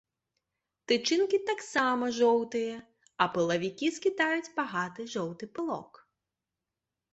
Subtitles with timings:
[0.91, 2.79] Тычынкі таксама жоўтыя,
[3.21, 6.03] а пылавікі скідаюць багаты жоўты пылок.